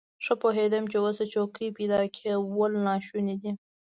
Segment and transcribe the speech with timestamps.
[0.23, 3.51] ښه پوهېدم چې اوس د څوکۍ پيدا کول ناشوني دي.